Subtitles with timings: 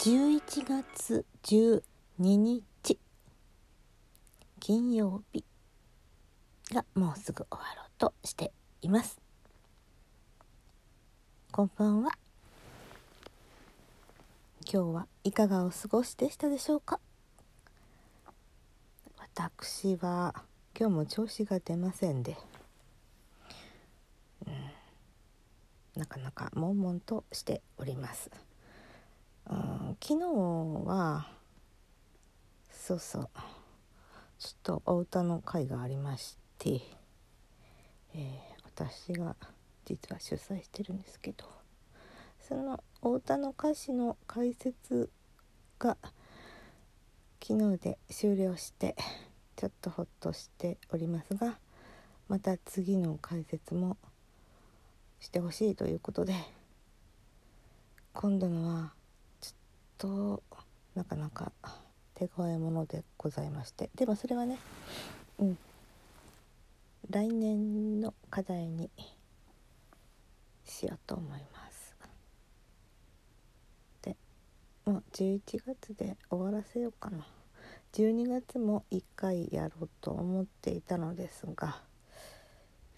[0.00, 1.82] 11月12
[2.16, 2.98] 日
[4.58, 5.44] 金曜日
[6.72, 8.50] がもうすぐ終わろうとして
[8.80, 9.20] います。
[11.52, 12.12] こんばんは。
[14.64, 16.98] 今日はいかがお過ごしでしたでしょうか？
[19.18, 20.34] 私は
[20.74, 22.38] 今日も調子が出ませんで、
[24.46, 28.30] うん、なかなか悶々としております。
[29.50, 30.24] 昨日
[30.86, 31.26] は
[32.70, 33.28] そうそう
[34.38, 36.80] ちょっとお歌の会がありまして、
[38.14, 38.22] えー、
[38.64, 39.34] 私が
[39.84, 41.44] 実は主催してるんですけど
[42.40, 45.10] そのお歌の歌詞の解説
[45.80, 45.96] が
[47.42, 48.94] 昨日で終了して
[49.56, 51.58] ちょっとほっとしておりますが
[52.28, 53.96] また次の解説も
[55.18, 56.34] してほしいということで
[58.12, 58.99] 今度のは
[60.00, 60.42] と
[60.94, 61.52] なかなか
[62.14, 63.90] 手強いものでございまして。
[63.94, 64.58] でもそれはね
[65.38, 65.58] うん。
[67.10, 68.90] 来年の課題に
[70.64, 71.94] しようと思います。
[74.02, 74.16] で
[74.86, 77.26] もう11月で終わらせようかな。
[77.92, 81.82] 12月も1回やろうと思っていたのですが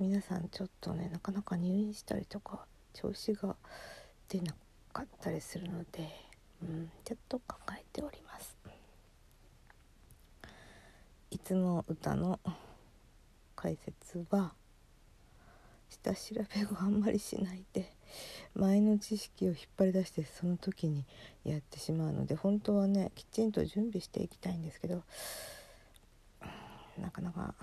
[0.00, 3.54] 皆さんちょっとねなかなか入院したりとか調子が
[4.28, 4.52] 出な
[4.92, 6.29] かったりするので
[6.62, 8.56] うん、ちょっと考えております。
[11.30, 12.40] いつも歌の
[13.54, 14.52] 解説は
[15.88, 17.92] 下調べをあんまりしないで
[18.54, 21.04] 前の知識を引っ張り出してその時に
[21.44, 25.02] やってしまうので本当はねきちんと準備していきたいんですけど
[26.98, 27.54] なかなか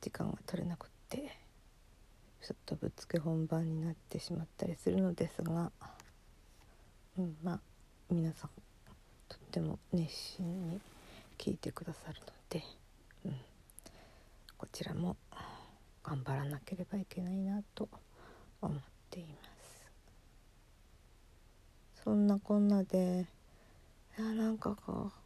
[0.00, 1.36] 時間が取れなくって
[2.42, 5.70] ちょっとぶっつけ本番になってしまったりするのですが
[7.18, 7.60] うん、まあ
[8.10, 8.50] 皆さん
[9.28, 10.80] とっても熱心に
[11.38, 12.62] 聞いてくださるので、
[13.26, 13.36] うん、
[14.56, 15.16] こちらも
[16.02, 17.88] 頑張らなければいけないなと
[18.60, 18.78] 思っ
[19.10, 19.84] ています。
[22.04, 23.26] そんなこんなで
[24.18, 25.22] いやなんかこう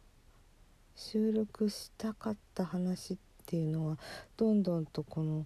[0.95, 3.97] 収録したかった話っていうのは
[4.35, 5.45] どんどんとこの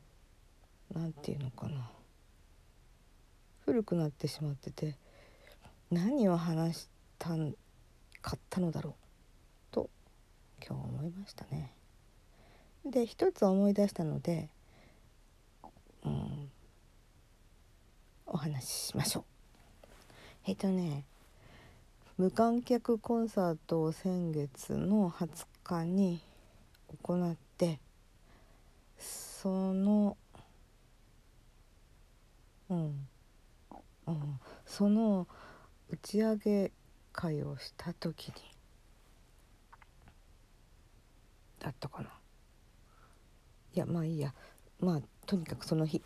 [0.94, 1.90] 何て言うのかな
[3.66, 4.98] 古くなってしまってて
[5.92, 7.54] 何を話したん
[8.22, 8.94] かったのだろう
[9.72, 9.90] と
[10.66, 11.74] 今日思いましたね。
[12.86, 14.50] で一つ思い出したので、
[16.06, 16.50] うん、
[18.26, 19.24] お話ししましょう。
[20.46, 21.04] えっとね
[22.18, 26.22] 無観客コンサートを先月の20日に
[27.04, 27.80] 行って
[28.98, 30.16] その
[32.70, 33.08] うん、
[34.08, 35.28] うん、その
[35.92, 36.72] 打ち上げ
[37.12, 38.34] 会をした時に
[41.60, 42.10] だったかな。
[43.74, 44.34] いやまあいいや。
[44.80, 46.02] まあとにかくその日。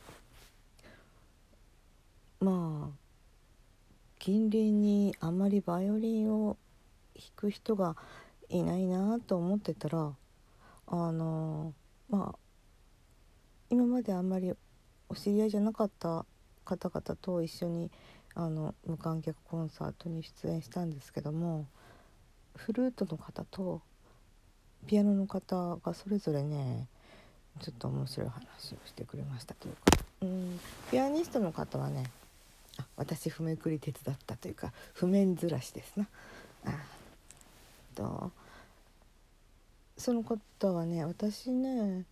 [2.40, 2.97] まあ
[4.18, 6.57] 近隣にあまりバイオリンを
[7.16, 7.96] 弾く人が
[8.50, 10.13] いないなと思ってたら
[10.88, 11.73] あの
[12.09, 12.38] まあ
[13.69, 14.52] 今まであんまり
[15.09, 16.25] お知り合いじゃなかった
[16.66, 17.91] 方々と一緒に
[18.35, 21.66] あの無観客コンサートに出演したんですけども
[22.56, 23.81] フルートの方と
[24.88, 26.88] ピアノの方がそれぞれね
[27.62, 29.79] ちょっと面白い話をしてくれましたというか
[30.22, 30.59] うん
[30.91, 32.03] ピアニストの方はね
[32.78, 36.07] あ私譜めくり手伝ったというか譜面ずらしですな。
[36.66, 36.72] あ
[37.96, 38.31] と
[39.97, 42.03] その方はね私ね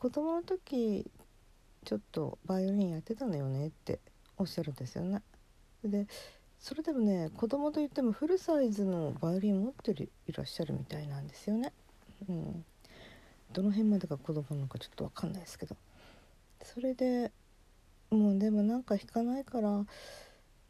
[0.00, 1.04] 子供の時
[1.84, 3.98] ちょっとバイオリンやってたのよねって
[4.38, 5.22] おっしゃるんですよね。
[5.84, 6.06] で
[6.58, 11.72] それでもね子供といってもフルサイズのバイオリン持ってるいらっしゃるみたいなんですよね。
[12.28, 12.64] うん、
[13.52, 15.76] どの辺までが子供なのかちょっと分かんないですけど
[16.64, 17.30] それで
[18.10, 19.86] もうでもなんか弾かないから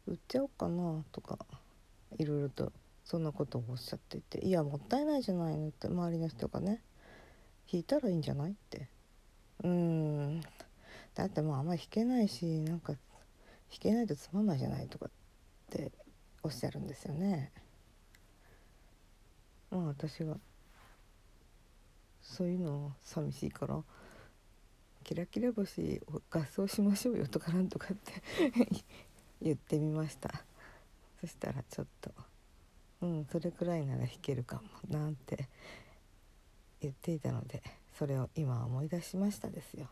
[0.05, 1.39] 売っちゃおうかなとか
[2.17, 2.71] いろいろと
[3.03, 6.83] そんなことをおっしゃっていて「いやもったいないじゃないの」って周りの人がね
[7.71, 8.87] 「弾いたらいいんじゃない?」って
[9.63, 10.41] うん
[11.15, 12.93] だってもうあんまり弾けないしなんか
[13.71, 15.09] 弾けないとつまんないじゃないとかっ
[15.69, 15.91] て
[16.43, 17.51] おっしゃるんですよね。
[19.69, 20.37] まあ私が
[22.21, 23.83] そういうの寂しいから
[25.03, 28.21] 「キラキラ星を合奏しましょうよ」とかなんとかって
[29.41, 30.43] 言ってみました
[31.21, 32.13] そしたらちょっと
[33.01, 35.47] 「うんそれくらいなら弾けるかも」なんて
[36.81, 37.61] 言っていたので
[37.97, 39.89] それを今思い出しましたですよ。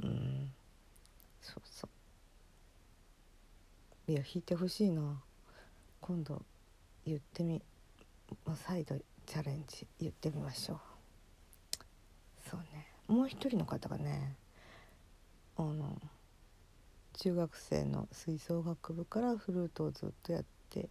[0.00, 0.52] うん
[1.40, 1.95] そうそう
[4.08, 5.20] いや弾いてほしいな。
[6.00, 6.40] 今度
[7.04, 7.60] 言ってみ
[8.54, 10.78] 再度チャレンジ言ってみましょう。
[12.48, 12.86] そうね。
[13.08, 14.36] もう一人の方がね
[15.56, 16.00] あの
[17.14, 20.88] 中学生の吹奏楽部からフルートをずっとやって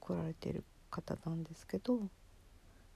[0.00, 2.00] こられてる方なんですけど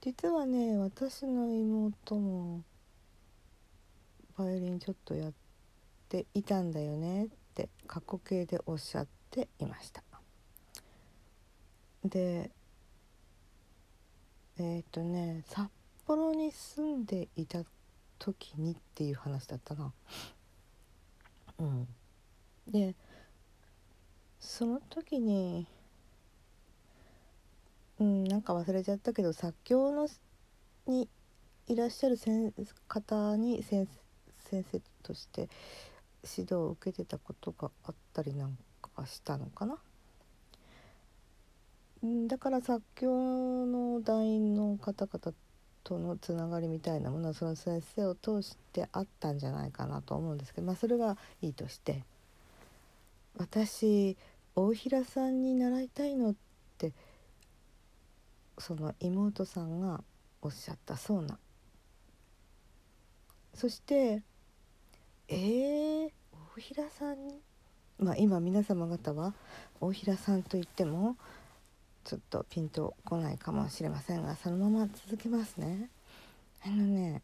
[0.01, 2.63] 実はね私の妹も
[4.37, 5.33] バイオリンちょっとやっ
[6.09, 7.25] ていたんだよね。
[7.25, 10.03] って過去形でおっしゃっていました。
[12.03, 12.51] で
[14.57, 15.69] えっ、ー、とね札
[16.05, 17.63] 幌に住んでいた
[18.19, 19.91] 時にっていう話だったな。
[21.59, 21.87] うん。
[22.67, 22.95] で
[24.39, 25.67] その時に
[27.99, 30.07] うんなんか忘れちゃったけど作協の
[30.87, 31.07] に
[31.67, 32.17] いらっしゃる
[32.87, 33.87] 方に先
[34.43, 34.63] 生
[35.01, 35.49] として
[36.25, 39.77] 指導を受けてたことがあったりなんかしたのかな？
[42.27, 43.09] だから作協
[43.65, 45.35] の団員の方々
[45.83, 52.03] とのつながりみたいなものはその先生を通してあったんじゃないかなと思うんですけどまあそれはいいとして
[53.37, 54.17] 私
[54.55, 56.35] 大平さんに習いたいのっ
[56.77, 56.93] て
[58.57, 60.03] その妹さんが
[60.41, 61.37] おっしゃったそうな。
[63.53, 64.21] そして
[65.27, 66.09] えー、
[66.55, 67.41] 大平さんに？
[67.97, 69.33] まあ今皆様方は
[69.79, 71.15] 大平さんといっても
[72.03, 75.89] ちょっとピンとこないかもしれませんがそのまま続けますね。
[76.63, 77.23] あのね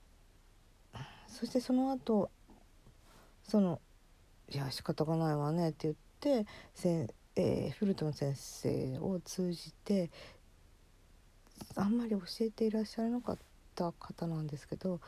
[1.28, 2.32] そしてその後
[3.44, 3.80] その
[4.50, 10.10] 「いや仕方がないわね」って言ってせ、えー、フルトン先生を通じて
[11.76, 13.38] あんまり教えていらっしゃらなかっ
[13.76, 15.00] た方なんですけど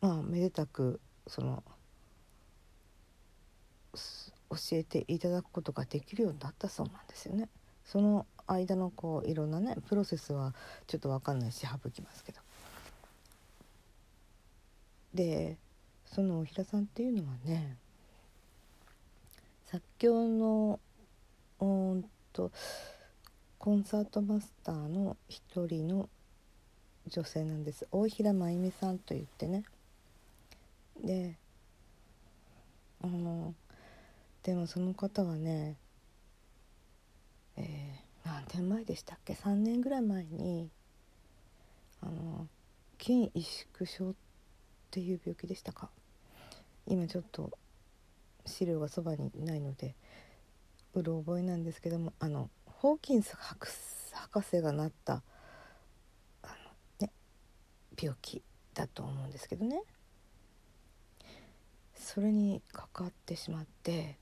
[0.00, 1.64] まあめでたくその
[3.94, 7.48] 教えていただくことができるようになったそうなんですよね。
[7.84, 10.54] その間のこういろんなねプロセスは
[10.86, 12.40] ちょっと分かんないし省きますけど。
[15.14, 15.56] で
[16.06, 17.76] そのおひらさんっていうのはね
[19.66, 20.80] 作協の
[21.60, 22.50] うんと
[23.58, 26.08] コンサートマスターの一人の
[27.06, 29.64] 女性なんです大平真由美さんと言ってね
[31.02, 31.36] で
[33.02, 33.54] あの
[34.42, 35.76] でもその方はね
[37.56, 40.70] えー、何年前でしたっけ？3年ぐらい前に
[42.00, 42.46] あの
[42.98, 44.14] 筋萎縮症っ
[44.90, 45.90] ていう病気でしたか？
[46.86, 47.50] 今ちょっと
[48.46, 49.94] 資料がそばにないので
[50.94, 53.68] うろ覚えなんですけどもあのホーキンス博
[54.42, 55.22] 士がなった
[56.42, 56.54] あの、
[57.06, 57.12] ね、
[58.00, 58.42] 病気
[58.72, 59.82] だと思うんですけどね。
[61.94, 64.16] それにかかってしまって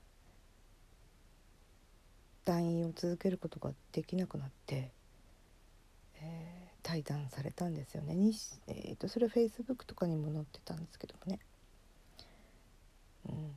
[2.49, 4.89] 団員を続けることができなくなって、
[6.19, 8.15] えー、対談されたんですよね。
[8.15, 8.33] に、
[8.65, 11.39] えーと、それはフェイスブックとかにも載ってたんですけどもね、
[13.29, 13.51] うん、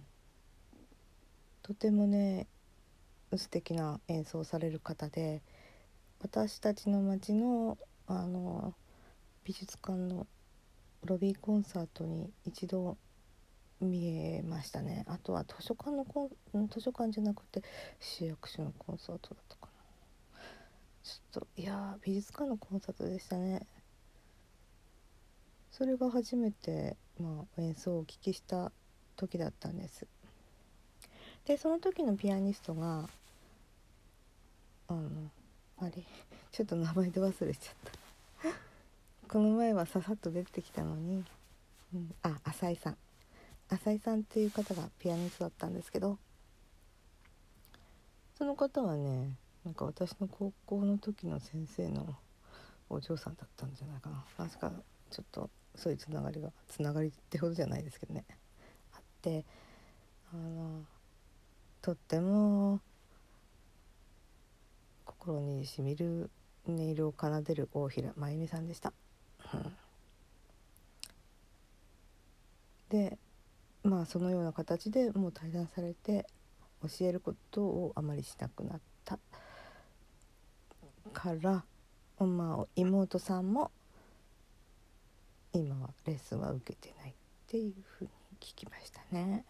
[1.63, 2.47] とてもね
[3.35, 5.41] 素敵な演奏される方で
[6.21, 8.75] 私たちの町のあの
[9.45, 10.27] 美術館の
[11.07, 12.99] ロビーコンサートに一度
[13.83, 15.05] 見えましたね。
[15.09, 17.63] あとは図書館のコン図書館じゃなくて
[18.01, 20.41] 市役所のコンサートだったかな。
[21.03, 23.67] ちょっといや美術館のコンサートでしたね。
[25.73, 28.71] それが初めて、まあ、演奏をお聴きした
[29.17, 30.07] 時だったんです。
[31.45, 33.09] でその時のピアニストが
[34.87, 35.09] あの
[35.79, 35.93] あれ
[36.53, 39.29] ちょっと名前で忘れちゃった。
[39.29, 41.25] この前はささっと出てきたのに、
[41.95, 42.97] うん、あ浅井さん。
[43.73, 46.19] 浅井さんっていう方がピアニストだったんですけど
[48.37, 49.31] その方はね
[49.65, 52.15] なんか私の高校の時の先生の
[52.91, 54.25] お嬢さんだったんじゃないかな。
[54.37, 54.73] 確か
[55.11, 58.25] ちょっとそういうつながりがつながりってほどじゃないですけどね。
[58.93, 59.45] あって
[60.35, 60.83] あの
[61.81, 62.81] とっても
[65.07, 66.31] 心にしみる
[66.69, 68.93] 音色を奏でる大平真由美さんでした。
[72.91, 73.19] で
[73.93, 76.27] まあそのような形でもう対談されて
[76.83, 79.19] 教えることをあまりしなくなった
[81.13, 81.63] から
[82.19, 83.71] まあ妹さんも
[85.53, 87.13] 今はレッスンは受けてないっ
[87.47, 89.45] ていうふうに聞きましたね。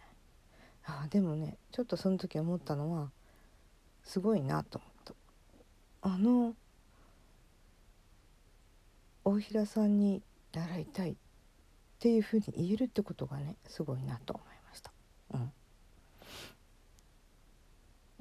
[0.83, 3.11] あでもねちょっとその時思ったのは
[4.03, 5.13] すごいなと思った。
[6.01, 6.53] あの
[9.23, 10.21] 大平さんに
[10.51, 11.15] 習いたい
[12.03, 14.91] っていうふうに言えるってことがねすごいなと思いました。
[15.31, 15.53] うん、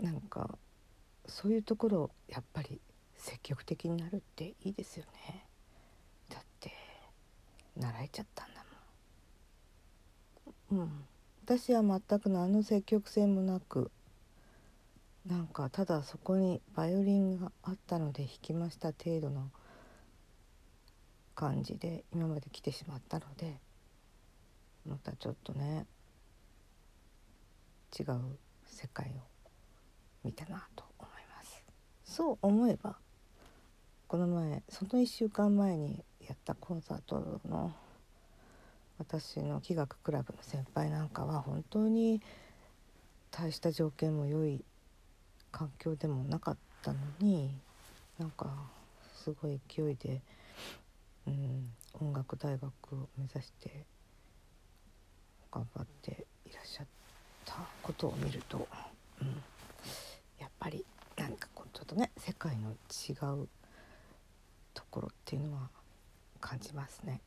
[0.05, 0.57] なんか
[1.27, 2.81] そういうところやっぱり
[3.17, 5.49] 積極的になるっていいですよね。
[6.31, 6.71] だって
[7.77, 8.65] 習えちゃったんだ
[10.71, 10.81] もん。
[10.83, 11.05] うん。
[11.43, 13.91] 私は全く何の積極性もなく
[15.27, 19.51] なんかただそこにバイオリンがあったので弾きました程度の
[21.35, 23.59] 感じで今まで来てしまったので
[24.87, 25.87] またちょっとね
[27.99, 29.11] 違う世界を
[30.25, 31.65] 見たなと思います。
[32.05, 32.97] そう思えば
[34.09, 37.73] この前その1週間前にやったコンサートの
[38.99, 42.21] 私の器楽クラブの先輩なんかは本当に
[43.31, 44.65] 大した条件も良い
[45.51, 47.51] 環境でもなかったのに
[48.19, 48.47] なんか
[49.25, 50.21] すごい勢いで、
[51.27, 53.85] うん、音楽大学を目指して
[55.53, 56.87] 頑張っていらっしゃっ
[57.45, 58.67] たことを見ると、
[59.21, 59.29] うん、
[60.41, 60.85] やっぱり
[61.17, 63.49] なんかこうちょっとね世界の違う
[64.73, 65.69] ところっていうのは
[66.41, 67.21] 感じますね。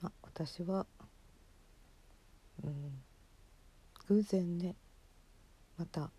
[0.00, 0.86] まあ、私は、
[2.64, 3.02] うん、
[4.08, 4.74] 偶然ね
[5.78, 6.10] また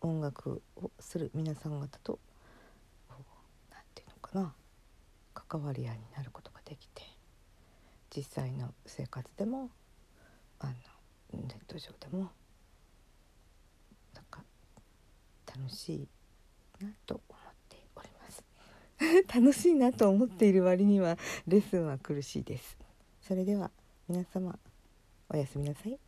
[0.00, 2.18] 音楽をする皆さん方と
[3.08, 4.54] 何て言うのかな
[5.32, 7.13] 関わり合いになることができて
[8.14, 9.70] 実際の生活でも
[10.60, 10.72] あの
[11.32, 12.30] ネット上でも
[14.14, 14.42] なんか
[15.46, 16.08] 楽しい
[16.80, 18.44] なと思っております。
[19.34, 21.18] 楽しいなと思っている割には
[21.48, 22.76] レッスンは苦しいです。
[23.20, 23.70] それでは
[24.08, 24.56] 皆様
[25.28, 25.98] おやすみなさい。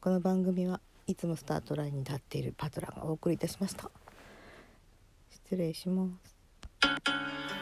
[0.00, 3.90] この番組はいつもスタートラインに立っているパトラがお送りいたしました。
[5.30, 7.59] 失礼します。